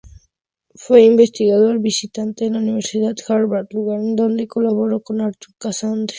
Fue 0.73 1.03
investigador 1.03 1.77
visitante 1.77 2.45
en 2.45 2.53
la 2.53 2.59
Universidad 2.61 3.13
Harvard, 3.27 3.67
lugar 3.69 3.99
en 3.99 4.15
donde 4.15 4.47
colaboró 4.47 5.01
con 5.03 5.21
Arthur 5.21 5.53
Casagrande. 5.59 6.09